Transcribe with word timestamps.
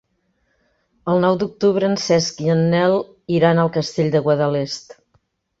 El 1.13 1.21
nou 1.25 1.35
d'octubre 1.43 1.91
en 1.91 1.99
Cesc 2.05 2.41
i 2.45 2.49
en 2.55 2.63
Nel 2.73 2.97
iran 3.41 3.65
al 3.65 3.73
Castell 3.79 4.11
de 4.17 4.23
Guadalest. 4.31 4.99